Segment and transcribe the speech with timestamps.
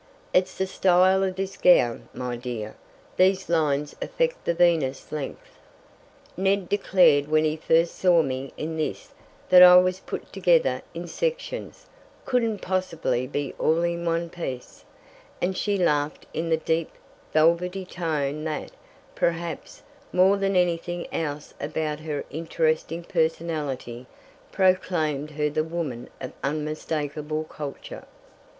[0.33, 2.73] "It's the style of this gown, my dear.
[3.17, 5.59] These lines affect the Venus length.
[6.35, 9.09] Ned declared when he first saw me in this
[9.49, 11.85] that I was put together in sections
[12.25, 14.83] couldn't possibly be all in one piece,"
[15.39, 16.89] and she laughed in the deep,
[17.31, 18.71] velvety tone that,
[19.13, 24.07] perhaps, more than anything else about her interesting personality,
[24.51, 28.05] proclaimed her the woman of unmistakable culture.